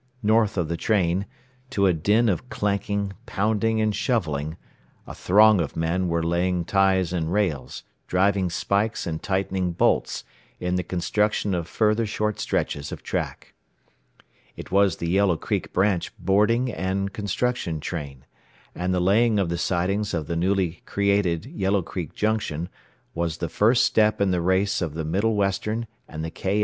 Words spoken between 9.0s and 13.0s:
and tightening bolts, in the construction of further short stretches